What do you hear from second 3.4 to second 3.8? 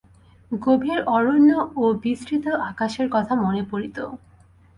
মনে